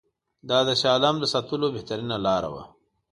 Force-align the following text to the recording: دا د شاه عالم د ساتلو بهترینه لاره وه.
دا 0.49 0.59
د 0.67 0.69
شاه 0.81 0.93
عالم 0.93 1.15
د 1.19 1.25
ساتلو 1.33 1.67
بهترینه 1.75 2.15
لاره 2.25 2.49
وه. 2.53 2.63